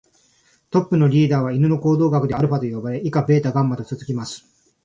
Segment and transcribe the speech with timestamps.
[0.71, 4.43] トップのリーダーは犬の行動学ではアルファと呼ばれ、以下ベータ、ガンマと続きます。